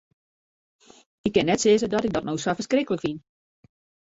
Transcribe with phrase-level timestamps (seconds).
[1.27, 3.17] Ik kin net sizze dat ik dat no sa ferskriklik fyn.